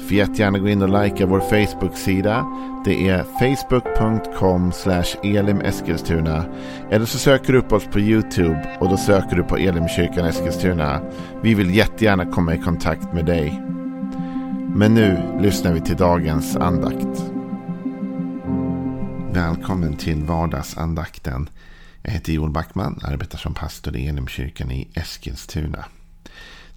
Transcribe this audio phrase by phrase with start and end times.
[0.00, 2.46] Får jättegärna gå in och likea vår Facebook-sida.
[2.84, 4.72] Det är facebook.com
[5.22, 6.44] elimeskilstuna.
[6.90, 11.00] Eller så söker du upp oss på YouTube och då söker du på Elimkyrkan Eskilstuna.
[11.42, 13.62] Vi vill jättegärna komma i kontakt med dig.
[14.74, 17.24] Men nu lyssnar vi till dagens andakt.
[19.32, 21.48] Välkommen till vardagsandakten.
[22.02, 25.84] Jag heter Joel Backman, arbetar som pastor i Elimkyrkan i Eskilstuna.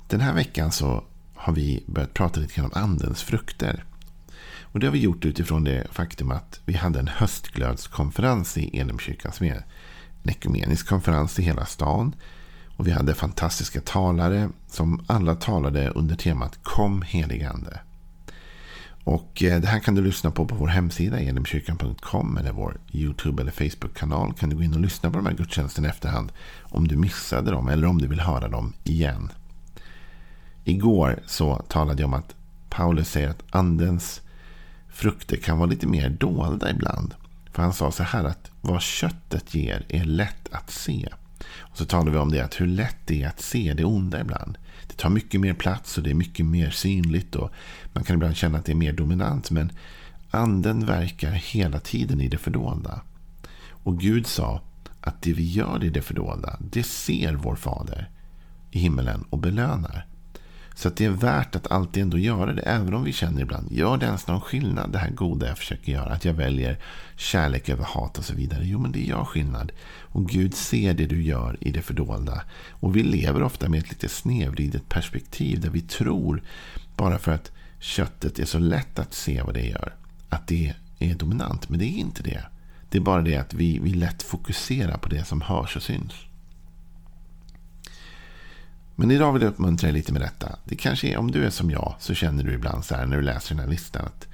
[0.07, 1.03] Den här veckan så
[1.43, 3.84] har vi börjat prata lite grann om andens frukter.
[4.61, 9.31] Och det har vi gjort utifrån det faktum att vi hade en höstglödskonferens i Elimkyrkan
[9.31, 9.55] som är
[10.23, 12.15] en ekumenisk konferens i hela stan.
[12.77, 17.79] Och vi hade fantastiska talare som alla talade under temat Kom heligande.
[19.03, 23.41] Och eh, det här kan du lyssna på på vår hemsida elimkyrkan.com eller vår YouTube
[23.41, 24.34] eller Facebook-kanal.
[24.34, 26.31] Kan du gå in och lyssna på de här gudstjänsterna i efterhand
[26.62, 29.29] om du missade dem eller om du vill höra dem igen.
[30.63, 32.35] Igår så talade jag om att
[32.69, 34.21] Paulus säger att andens
[34.89, 37.15] frukter kan vara lite mer dolda ibland.
[37.51, 41.09] För han sa så här att vad köttet ger är lätt att se.
[41.57, 44.21] Och så talade vi om det att hur lätt det är att se det onda
[44.21, 44.57] ibland.
[44.87, 47.35] Det tar mycket mer plats och det är mycket mer synligt.
[47.35, 47.51] och
[47.93, 49.51] Man kan ibland känna att det är mer dominant.
[49.51, 49.71] Men
[50.31, 53.01] anden verkar hela tiden i det fördolda.
[53.69, 54.61] Och Gud sa
[55.01, 58.09] att det vi gör i det fördolda, det ser vår fader
[58.71, 60.05] i himmelen och belönar.
[60.76, 62.62] Så att det är värt att alltid ändå göra det.
[62.62, 65.91] Även om vi känner ibland, gör det ens någon skillnad det här goda jag försöker
[65.91, 66.13] göra?
[66.13, 66.78] Att jag väljer
[67.16, 68.62] kärlek över hat och så vidare.
[68.63, 69.72] Jo, men det gör skillnad.
[70.02, 72.44] Och Gud ser det du gör i det fördolda.
[72.69, 75.62] Och vi lever ofta med ett lite snedvridet perspektiv.
[75.62, 76.42] Där vi tror,
[76.96, 79.94] bara för att köttet är så lätt att se vad det gör.
[80.30, 81.70] Att det är dominant.
[81.70, 82.44] Men det är inte det.
[82.90, 86.14] Det är bara det att vi, vi lätt fokuserar på det som hörs och syns.
[88.96, 90.56] Men idag vill jag uppmuntra dig lite med detta.
[90.66, 93.18] Det kanske är, om du är som jag, så känner du ibland så här när
[93.18, 94.06] du läser den här listan.
[94.06, 94.28] Att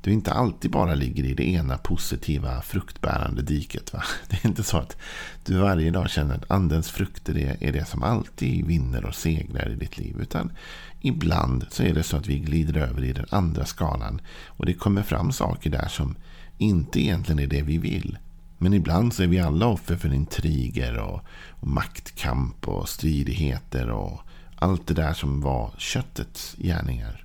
[0.00, 3.92] du inte alltid bara ligger i det ena positiva fruktbärande diket.
[3.92, 4.02] Va?
[4.28, 4.96] Det är inte så att
[5.44, 9.70] du varje dag känner att andens frukter är, är det som alltid vinner och segrar
[9.70, 10.16] i ditt liv.
[10.20, 10.52] Utan
[11.00, 14.20] ibland så är det så att vi glider över i den andra skalan.
[14.46, 16.16] Och det kommer fram saker där som
[16.58, 18.18] inte egentligen är det vi vill.
[18.58, 24.20] Men ibland så är vi alla offer för intriger och, och maktkamp och stridigheter och
[24.56, 27.24] allt det där som var köttets gärningar.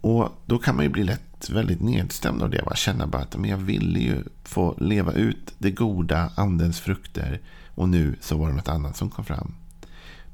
[0.00, 2.62] Och då kan man ju bli lätt väldigt nedstämd av det.
[2.64, 7.40] Bara Känna bara att men jag ville ju få leva ut det goda, andens frukter.
[7.74, 9.54] Och nu så var det något annat som kom fram.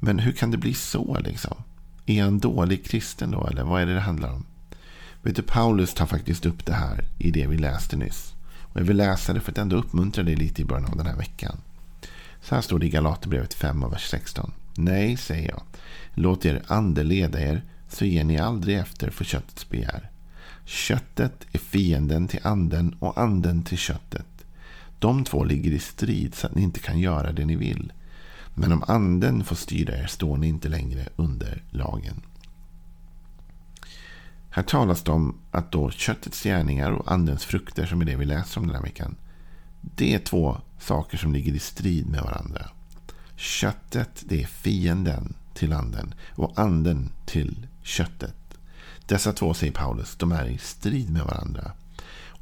[0.00, 1.54] Men hur kan det bli så liksom?
[2.06, 3.46] Är jag en dålig kristen då?
[3.46, 4.44] Eller vad är det det handlar om?
[5.22, 8.33] Vet du, Paulus tar faktiskt upp det här i det vi läste nyss.
[8.74, 11.06] Och jag vill läsa det för att ändå uppmuntra dig lite i början av den
[11.06, 11.56] här veckan.
[12.40, 14.52] Så här står det i Galaterbrevet 5 och vers 16.
[14.74, 15.62] Nej, säger jag.
[16.14, 20.10] Låt er ande leda er, så ger ni aldrig efter för köttets begär.
[20.64, 24.26] Köttet är fienden till anden och anden till köttet.
[24.98, 27.92] De två ligger i strid så att ni inte kan göra det ni vill.
[28.54, 32.22] Men om anden får styra er står ni inte längre under lagen.
[34.54, 38.24] Här talas det om att då köttets gärningar och andens frukter, som är det vi
[38.24, 39.16] läser om den här veckan.
[39.80, 42.70] Det är två saker som ligger i strid med varandra.
[43.36, 46.14] Köttet, det är fienden till anden.
[46.34, 48.36] Och anden till köttet.
[49.06, 51.72] Dessa två, säger Paulus, de är i strid med varandra.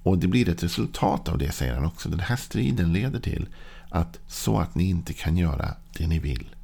[0.02, 2.08] Och det blir ett resultat av det, säger han också.
[2.08, 3.48] Den här striden leder till
[3.90, 6.54] att så att ni inte kan göra det ni vill.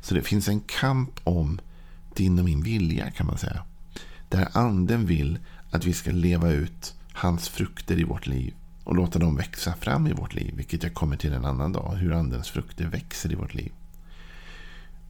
[0.00, 1.60] Så det finns en kamp om
[2.14, 3.64] din och min vilja, kan man säga.
[4.28, 5.38] Där anden vill
[5.70, 8.54] att vi ska leva ut hans frukter i vårt liv.
[8.84, 10.54] Och låta dem växa fram i vårt liv.
[10.56, 11.96] Vilket jag kommer till en annan dag.
[11.96, 13.72] Hur andens frukter växer i vårt liv.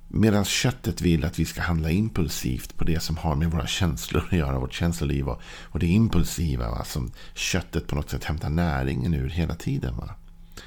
[0.08, 4.24] Medan köttet vill att vi ska handla impulsivt på det som har med våra känslor
[4.26, 4.58] att göra.
[4.58, 6.70] Vårt känsloliv och, och det impulsiva.
[6.70, 9.96] Va, som köttet på något sätt hämtar näringen ur hela tiden.
[9.96, 10.14] Va.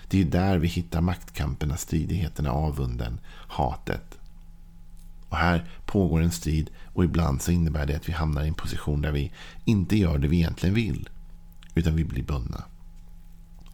[0.08, 4.18] Det är där vi hittar maktkamperna, stridigheterna, avunden, hatet.
[5.32, 8.54] Och här pågår en strid och ibland så innebär det att vi hamnar i en
[8.54, 9.32] position där vi
[9.66, 11.10] inte gör det vi egentligen vill.
[11.76, 12.64] Utan vi blir bundna.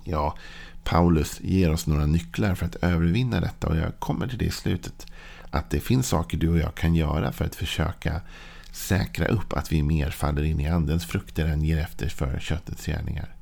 [0.04, 0.38] Ja,
[0.83, 4.51] Paulus ger oss några nycklar för att övervinna detta och jag kommer till det i
[4.51, 5.06] slutet.
[5.50, 8.21] Att det finns saker du och jag kan göra för att försöka
[8.71, 12.86] säkra upp att vi mer faller in i andens frukter än ger efter för köttets
[12.86, 13.36] gärningar.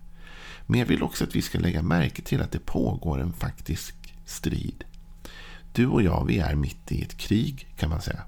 [0.68, 3.96] Men jag vill också att vi ska lägga märke till att det pågår en faktisk
[4.26, 4.84] strid.
[5.76, 8.22] Du och jag, vi är mitt i ett krig kan man säga.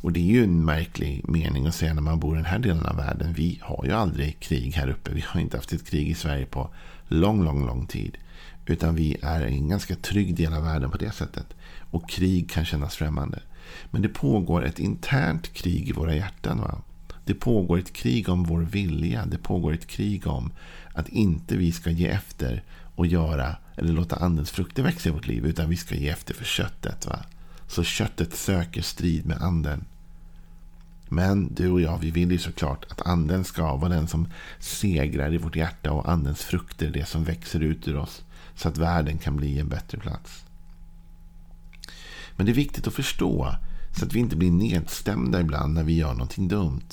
[0.00, 2.58] Och det är ju en märklig mening att säga när man bor i den här
[2.58, 3.32] delen av världen.
[3.32, 5.10] Vi har ju aldrig krig här uppe.
[5.14, 6.70] Vi har inte haft ett krig i Sverige på
[7.08, 8.18] lång, lång, lång tid.
[8.66, 11.46] Utan vi är en ganska trygg del av världen på det sättet.
[11.90, 13.42] Och krig kan kännas främmande.
[13.90, 16.60] Men det pågår ett internt krig i våra hjärtan.
[16.60, 16.82] Va?
[17.24, 19.26] Det pågår ett krig om vår vilja.
[19.26, 20.52] Det pågår ett krig om
[20.94, 22.62] att inte vi ska ge efter
[22.94, 25.46] och göra eller låta andens frukter växa i vårt liv.
[25.46, 27.06] Utan vi ska ge efter för köttet.
[27.06, 27.18] Va?
[27.66, 29.84] Så köttet söker strid med anden.
[31.08, 34.28] Men du och jag, vi vill ju såklart att anden ska vara den som
[34.58, 38.22] segrar i vårt hjärta och andens frukter är det som växer ut ur oss.
[38.54, 40.44] Så att världen kan bli en bättre plats.
[42.36, 43.54] Men det är viktigt att förstå
[43.96, 46.88] så att vi inte blir nedstämda ibland när vi gör någonting dumt.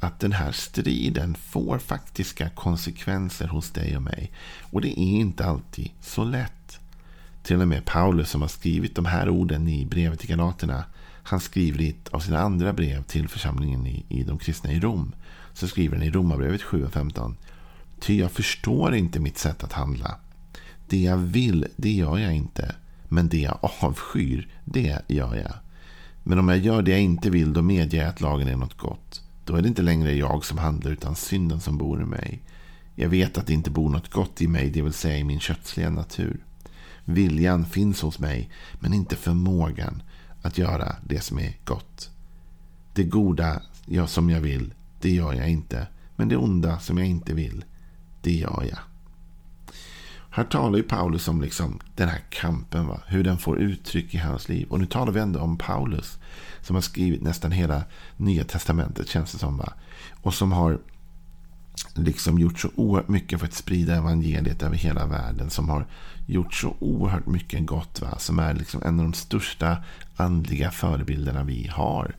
[0.00, 4.30] Att den här striden får faktiska konsekvenser hos dig och mig.
[4.70, 6.80] Och det är inte alltid så lätt.
[7.42, 10.84] Till och med Paulus som har skrivit de här orden i brevet till Galaterna.
[11.22, 14.80] Han skriver i ett av sina andra brev till församlingen i, i de kristna i
[14.80, 15.14] Rom.
[15.52, 17.36] Så skriver han i Romarbrevet 7 och 15.
[18.00, 20.18] Ty jag förstår inte mitt sätt att handla.
[20.88, 22.74] Det jag vill, det gör jag inte.
[23.08, 25.52] Men det jag avskyr, det gör jag.
[26.22, 28.76] Men om jag gör det jag inte vill, då medger jag att lagen är något
[28.76, 29.22] gott.
[29.46, 32.42] Då är det inte längre jag som handlar, utan synden som bor i mig.
[32.94, 35.40] Jag vet att det inte bor något gott i mig, det vill säga i min
[35.40, 36.44] kötsliga natur.
[37.04, 38.50] Viljan finns hos mig,
[38.80, 40.02] men inte förmågan
[40.42, 42.10] att göra det som är gott.
[42.94, 43.62] Det goda
[44.06, 45.86] som jag vill, det gör jag inte.
[46.16, 47.64] Men det onda som jag inte vill,
[48.20, 48.78] det gör jag.
[50.36, 52.86] Här talar ju Paulus om liksom den här kampen.
[52.86, 53.00] Va?
[53.06, 54.66] Hur den får uttryck i hans liv.
[54.70, 56.18] Och nu talar vi ändå om Paulus.
[56.62, 57.84] Som har skrivit nästan hela
[58.16, 59.56] Nya Testamentet känns det som.
[59.56, 59.72] Va?
[60.22, 60.78] Och som har
[61.94, 65.50] liksom gjort så oerhört mycket för att sprida evangeliet över hela världen.
[65.50, 65.86] Som har
[66.26, 68.00] gjort så oerhört mycket gott.
[68.00, 68.18] Va?
[68.18, 69.76] Som är liksom en av de största
[70.16, 72.14] andliga förebilderna vi har.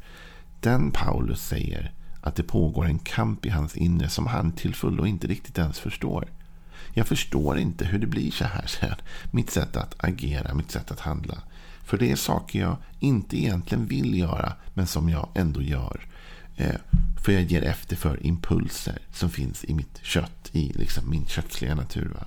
[0.59, 1.91] Den Paulus säger
[2.21, 5.79] att det pågår en kamp i hans inre som han till fullo inte riktigt ens
[5.79, 6.27] förstår.
[6.97, 8.97] Jag förstår inte hur det blir så här, säger
[9.31, 11.37] Mitt sätt att agera, mitt sätt att handla.
[11.83, 16.07] För det är saker jag inte egentligen vill göra, men som jag ändå gör.
[16.55, 16.75] Eh,
[17.23, 21.75] för jag ger efter för impulser som finns i mitt kött, i liksom min köttsliga
[21.75, 22.13] natur.
[22.15, 22.25] Va?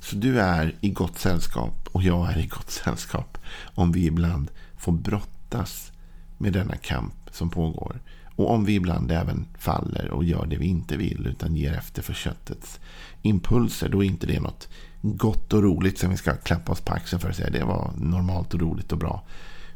[0.00, 3.38] Så du är i gott sällskap och jag är i gott sällskap.
[3.74, 5.92] Om vi ibland får brottas
[6.38, 8.00] med denna kamp som pågår.
[8.36, 12.02] Och om vi ibland även faller och gör det vi inte vill utan ger efter
[12.02, 12.80] för köttets
[13.22, 13.88] impulser.
[13.88, 14.68] Då är inte det något
[15.02, 17.92] gott och roligt som vi ska klappa oss på axeln för att säga det var
[17.96, 19.24] normalt och roligt och bra.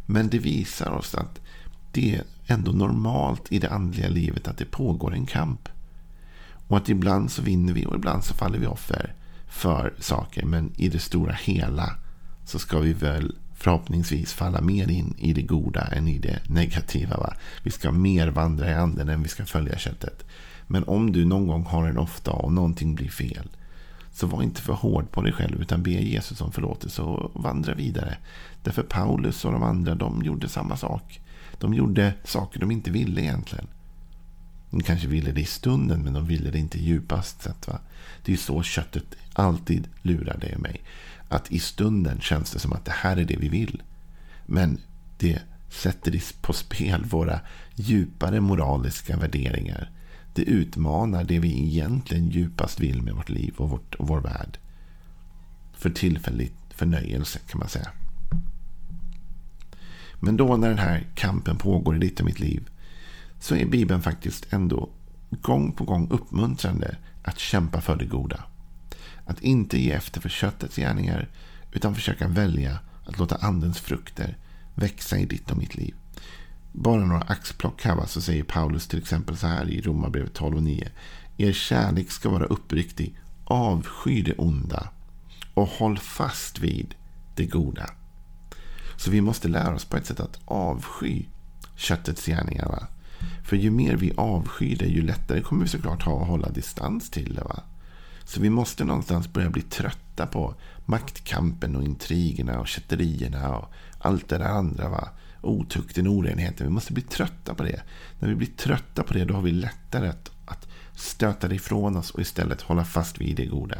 [0.07, 1.41] Men det visar oss att
[1.93, 5.69] det är ändå normalt i det andliga livet att det pågår en kamp.
[6.69, 9.15] Och att ibland så vinner vi och ibland så faller vi offer
[9.47, 10.45] för saker.
[10.45, 11.97] Men i det stora hela
[12.45, 17.17] så ska vi väl förhoppningsvis falla mer in i det goda än i det negativa.
[17.17, 17.35] Va?
[17.63, 20.25] Vi ska mer vandra i anden än vi ska följa köttet.
[20.67, 23.49] Men om du någon gång har en ofta och någonting blir fel.
[24.13, 27.75] Så var inte för hård på dig själv utan be Jesus om förlåtelse och vandra
[27.75, 28.17] vidare.
[28.63, 31.21] Därför Paulus och de andra de gjorde samma sak.
[31.59, 33.67] De gjorde saker de inte ville egentligen.
[34.71, 37.69] De kanske ville det i stunden men de ville det inte djupast sett.
[37.69, 37.79] Va?
[38.25, 40.81] Det är så köttet alltid lurar dig och mig
[41.31, 43.83] att i stunden känns det som att det här är det vi vill.
[44.47, 44.79] Men
[45.19, 47.41] det sätter på spel våra
[47.75, 49.91] djupare moraliska värderingar.
[50.35, 54.59] Det utmanar det vi egentligen djupast vill med vårt liv och, vårt, och vår värld.
[55.73, 57.91] För tillfällig förnöjelse kan man säga.
[60.21, 62.69] Men då när den här kampen pågår i ditt och mitt liv
[63.41, 64.89] så är Bibeln faktiskt ändå
[65.31, 68.45] gång på gång uppmuntrande att kämpa för det goda.
[69.31, 71.29] Att inte ge efter för köttets gärningar
[71.73, 74.37] utan försöka välja att låta andens frukter
[74.75, 75.95] växa i ditt och mitt liv.
[76.73, 80.63] Bara några axplock här så säger Paulus till exempel så här i Romarbrevet 12 och
[80.63, 80.89] 9.
[81.37, 83.15] Er kärlek ska vara uppriktig.
[83.45, 84.89] Avsky det onda
[85.55, 86.95] och håll fast vid
[87.35, 87.91] det goda.
[88.97, 91.25] Så vi måste lära oss på ett sätt att avsky
[91.77, 92.69] köttets gärningar.
[92.69, 92.87] Va?
[93.45, 97.11] För ju mer vi avskyr det, ju lättare kommer vi såklart ha att hålla distans
[97.11, 97.45] till det.
[97.45, 97.63] Va?
[98.31, 100.55] Så vi måste någonstans börja bli trötta på
[100.87, 104.89] maktkampen och intrigerna och kätterierna och allt det där andra.
[104.89, 105.09] Va?
[105.41, 106.67] Otukten, orenheten.
[106.67, 107.83] Vi måste bli trötta på det.
[108.19, 111.97] När vi blir trötta på det då har vi lättare att, att stöta det ifrån
[111.97, 113.79] oss och istället hålla fast vid det goda.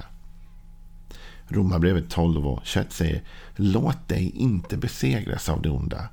[1.49, 3.23] Romarbrevet 12 och 21 säger
[3.57, 6.09] Låt dig inte besegras av det onda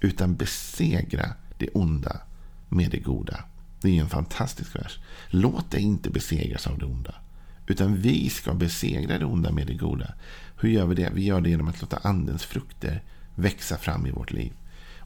[0.00, 2.20] utan besegra det onda
[2.68, 3.44] med det goda.
[3.80, 4.98] Det är en fantastisk vers.
[5.28, 7.14] Låt dig inte besegras av det onda
[7.72, 10.14] utan vi ska besegra det onda med det goda.
[10.60, 11.10] Hur gör vi det?
[11.14, 13.02] Vi gör det genom att låta andens frukter
[13.34, 14.52] växa fram i vårt liv.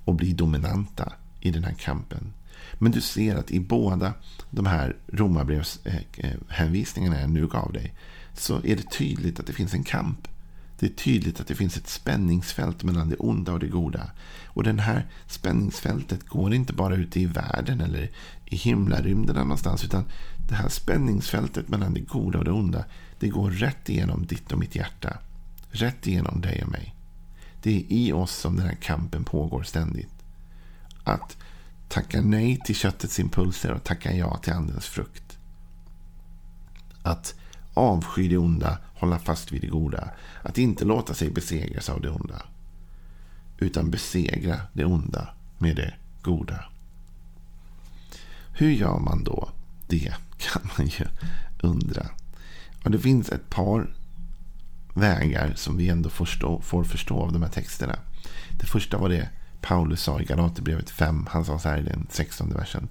[0.05, 2.33] Och bli dominanta i den här kampen.
[2.79, 4.15] Men du ser att i båda
[4.51, 7.95] de här romarbrevshänvisningarna jag nu gav dig.
[8.35, 10.29] Så är det tydligt att det finns en kamp.
[10.79, 14.11] Det är tydligt att det finns ett spänningsfält mellan det onda och det goda.
[14.45, 18.11] Och det här spänningsfältet går inte bara ute i världen eller
[18.45, 19.85] i himlarymden någonstans.
[19.85, 20.05] Utan
[20.49, 22.85] det här spänningsfältet mellan det goda och det onda.
[23.19, 25.19] Det går rätt igenom ditt och mitt hjärta.
[25.71, 26.95] Rätt igenom dig och mig.
[27.63, 30.13] Det är i oss som den här kampen pågår ständigt.
[31.05, 31.37] Att
[31.89, 35.39] tacka nej till köttets impulser och tacka ja till andens frukt.
[37.03, 37.35] Att
[37.75, 40.11] avsky det onda, hålla fast vid det goda.
[40.43, 42.43] Att inte låta sig besegras av det onda.
[43.59, 46.65] Utan besegra det onda med det goda.
[48.53, 49.49] Hur gör man då
[49.87, 50.15] det?
[50.37, 51.05] Kan man ju
[51.61, 52.07] undra.
[52.85, 53.95] Och det finns ett par
[54.95, 57.99] vägar som vi ändå förstå, får förstå av de här texterna.
[58.59, 59.29] Det första var det
[59.61, 61.27] Paulus sa i Galaterbrevet 5.
[61.31, 62.89] Han sa så här i den 16 versen.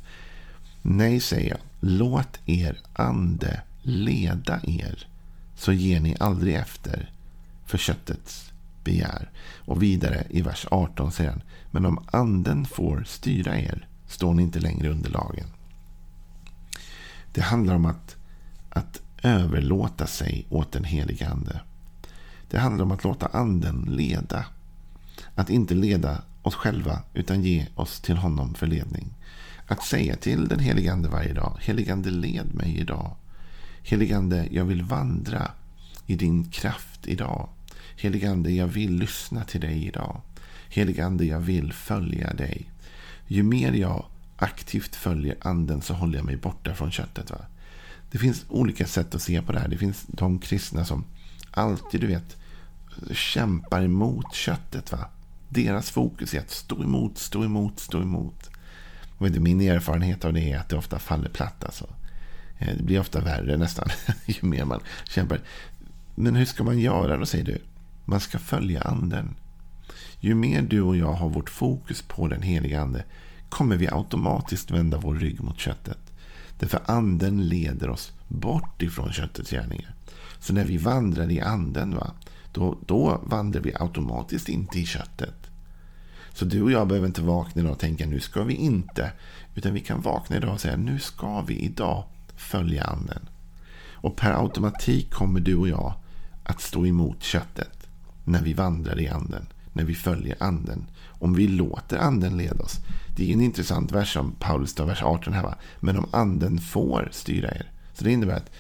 [0.82, 1.60] Nej, säger jag.
[1.80, 5.08] Låt er ande leda er.
[5.56, 7.12] Så ger ni aldrig efter
[7.66, 8.52] för köttets
[8.84, 9.30] begär.
[9.58, 11.42] Och vidare i vers 18 säger han.
[11.72, 15.48] Men om anden får styra er står ni inte längre under lagen.
[17.36, 18.16] Det handlar om att,
[18.70, 21.62] att överlåta sig åt den helige ande.
[22.50, 24.46] Det handlar om att låta anden leda.
[25.36, 29.14] Att inte leda oss själva utan ge oss till honom för ledning.
[29.68, 31.58] Att säga till den helige ande varje dag.
[31.62, 33.16] Heligande led mig idag.
[33.84, 35.52] Heligande jag vill vandra
[36.06, 37.50] i din kraft idag.
[37.98, 40.22] Heligande jag vill lyssna till dig idag.
[40.70, 42.70] Heligande jag vill följa dig.
[43.28, 44.06] Ju mer jag
[44.38, 47.32] aktivt följer anden så håller jag mig borta från köttet.
[47.32, 47.38] Va?
[48.12, 49.68] Det finns olika sätt att se på det här.
[49.68, 51.06] Det finns de kristna som
[51.52, 52.38] alltid, du vet,
[53.12, 54.92] kämpar emot köttet.
[54.92, 55.10] Va?
[55.50, 58.50] Deras fokus är att stå emot, stå emot, stå emot.
[59.18, 61.64] Och min erfarenhet av det är att det ofta faller platt.
[61.64, 61.90] Alltså.
[62.58, 63.90] Eh, det blir ofta värre nästan,
[64.26, 65.42] ju mer man kämpar.
[66.16, 67.62] Men hur ska man göra då, säger du?
[68.06, 69.36] Man ska följa anden.
[70.20, 73.04] Ju mer du och jag har vårt fokus på den heliga ande
[73.50, 76.14] kommer vi automatiskt vända vår rygg mot köttet.
[76.60, 79.96] Därför anden leder oss bort ifrån köttets gärningar.
[80.40, 82.12] Så när vi vandrar i anden, va,
[82.54, 85.48] då, då vandrar vi automatiskt inte i köttet.
[86.34, 89.12] Så du och jag behöver inte vakna idag och tänka nu ska vi inte.
[89.56, 92.04] Utan vi kan vakna idag och säga nu ska vi idag
[92.36, 93.30] följa anden.
[93.92, 95.94] Och per automatik kommer du och jag
[96.44, 97.88] att stå emot köttet
[98.24, 99.46] när vi vandrar i anden.
[99.76, 100.86] När vi följer anden.
[101.08, 102.80] Om vi låter anden leda oss.
[103.16, 105.44] Det är en intressant vers som Paulus tar, vers 18 här.
[105.44, 105.56] Va?
[105.80, 107.72] Men om anden får styra er.
[107.94, 108.52] Så det innebär att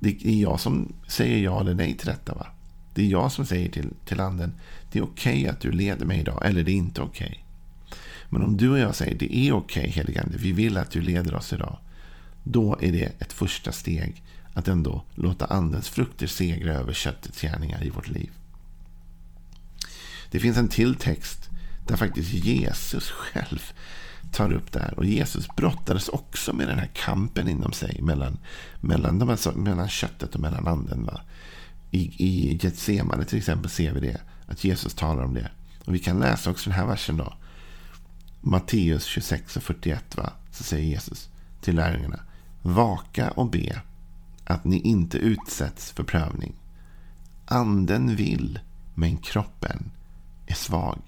[0.00, 2.34] det är jag som säger ja eller nej till detta.
[2.34, 2.46] Va?
[2.94, 4.52] Det är jag som säger till, till anden.
[4.92, 6.42] Det är okej okay att du leder mig idag.
[6.46, 7.26] Eller det är inte okej.
[7.26, 7.98] Okay.
[8.28, 10.38] Men om du och jag säger det är okej okay, heligande.
[10.38, 11.78] Vi vill att du leder oss idag.
[12.42, 14.22] Då är det ett första steg
[14.54, 18.30] att ändå låta andens frukter segra över köttets gärningar i vårt liv.
[20.34, 21.50] Det finns en till text
[21.86, 23.62] där faktiskt Jesus själv
[24.32, 24.94] tar upp det här.
[24.98, 28.38] Och Jesus brottades också med den här kampen inom sig mellan,
[28.80, 31.04] mellan, de här, mellan köttet och mellan anden.
[31.04, 31.20] Va?
[31.90, 34.20] I, I Getsemane till exempel ser vi det.
[34.46, 35.50] Att Jesus talar om det.
[35.84, 37.34] Och vi kan läsa också den här versen då.
[38.40, 40.16] Matteus 26 och 41.
[40.16, 40.32] Va?
[40.50, 41.28] Så säger Jesus
[41.60, 42.20] till lärjungarna.
[42.62, 43.82] Vaka och be
[44.44, 46.54] att ni inte utsätts för prövning.
[47.46, 48.58] Anden vill,
[48.94, 49.90] men kroppen
[50.46, 50.98] är svag.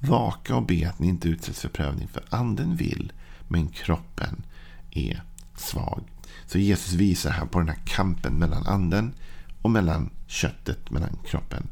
[0.00, 2.08] Vaka och be att ni inte utsätts för prövning.
[2.08, 3.12] För anden vill,
[3.48, 4.42] men kroppen
[4.90, 5.22] är
[5.56, 6.02] svag.
[6.46, 9.14] Så Jesus visar här på den här kampen mellan anden
[9.62, 11.68] och mellan köttet, mellan kroppen.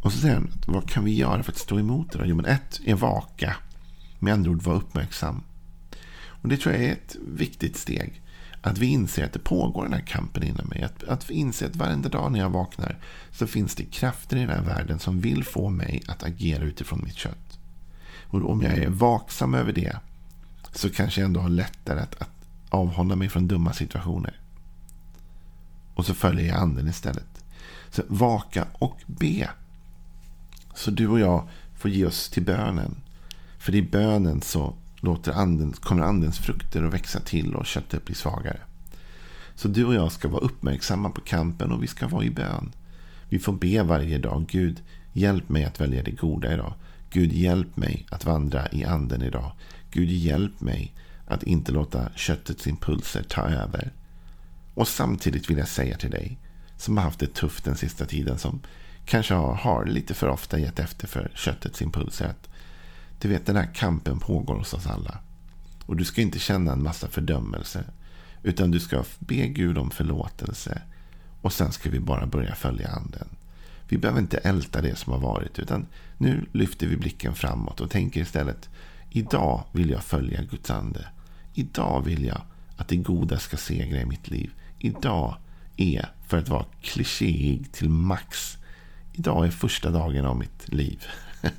[0.00, 2.18] Och så säger han, vad kan vi göra för att stå emot det?
[2.18, 2.26] Då?
[2.26, 3.56] Jo, men ett är vaka.
[4.18, 5.42] Med andra ord, var uppmärksam.
[6.42, 8.22] Och Det tror jag är ett viktigt steg.
[8.62, 10.82] Att vi inser att det pågår den här kampen inom mig.
[10.82, 12.98] Att, att vi inser att varenda dag när jag vaknar
[13.32, 17.00] så finns det krafter i den här världen som vill få mig att agera utifrån
[17.04, 17.58] mitt kött.
[18.22, 19.96] Och om jag är vaksam över det
[20.72, 22.30] så kanske jag ändå har lättare att, att
[22.68, 24.40] avhålla mig från dumma situationer.
[25.94, 27.44] Och så följer jag anden istället.
[27.90, 29.50] Så vaka och be.
[30.74, 32.96] Så du och jag får ge oss till bönen.
[33.58, 38.14] För i bönen så låter andens, kommer andens frukter att växa till och köttet bli
[38.14, 38.60] svagare.
[39.54, 42.72] Så du och jag ska vara uppmärksamma på kampen och vi ska vara i bön.
[43.28, 44.46] Vi får be varje dag.
[44.48, 46.74] Gud, hjälp mig att välja det goda idag.
[47.10, 49.52] Gud, hjälp mig att vandra i anden idag.
[49.90, 50.94] Gud, hjälp mig
[51.26, 53.92] att inte låta köttets impulser ta över.
[54.74, 56.38] Och samtidigt vill jag säga till dig
[56.76, 58.38] som har haft det tufft den sista tiden.
[58.38, 58.60] Som
[59.04, 62.24] kanske har, lite för ofta gett efter för köttets impulser.
[62.24, 62.49] Att,
[63.20, 65.18] du vet den här kampen pågår hos oss alla.
[65.86, 67.84] Och du ska inte känna en massa fördömelse.
[68.42, 70.82] Utan du ska be Gud om förlåtelse.
[71.40, 73.28] Och sen ska vi bara börja följa anden.
[73.88, 75.58] Vi behöver inte älta det som har varit.
[75.58, 75.86] Utan
[76.18, 78.68] nu lyfter vi blicken framåt och tänker istället.
[79.10, 81.06] Idag vill jag följa Guds ande.
[81.54, 82.40] Idag vill jag
[82.76, 84.50] att det goda ska segra i mitt liv.
[84.78, 85.36] Idag
[85.76, 88.58] är, för att vara klichéig till max,
[89.12, 91.04] idag är första dagen av mitt liv.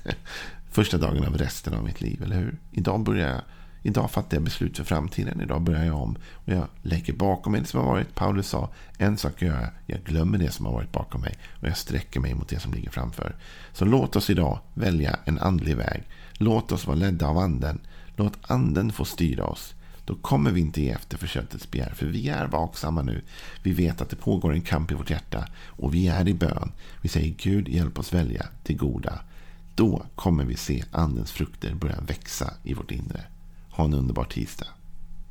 [0.72, 2.60] första dagen av resten av mitt liv, eller hur?
[2.72, 3.42] Idag börjar jag
[3.84, 5.42] Idag fattar jag beslut för framtiden.
[5.42, 6.18] Idag börjar jag om.
[6.34, 8.16] Och jag lägger bakom mig det som har varit.
[8.16, 9.70] Paulus sa, en sak gör jag.
[9.86, 11.38] Jag glömmer det som har varit bakom mig.
[11.62, 13.36] Och jag sträcker mig mot det som ligger framför.
[13.74, 16.04] Så låt oss idag välja en andlig väg.
[16.34, 17.80] Låt oss vara ledda av anden.
[18.16, 19.74] Låt anden få styra oss.
[20.06, 21.94] Då kommer vi inte ge efter för köttets begär.
[21.96, 23.22] För vi är vaksamma nu.
[23.64, 25.48] Vi vet att det pågår en kamp i vårt hjärta.
[25.66, 26.72] Och vi är i bön.
[27.02, 29.20] Vi säger Gud hjälp oss välja det goda.
[29.82, 33.24] Då kommer vi se andens frukter börja växa i vårt inre.
[33.70, 34.68] Ha en underbar tisdag.